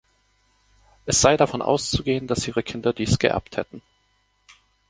[1.05, 3.83] Es sei davon auszugehen, dass ihre Kinder dies geerbt hätten.